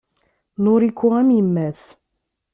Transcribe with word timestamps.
Noriko 0.63 1.07
am 1.19 1.27
yemma-s. 1.35 1.81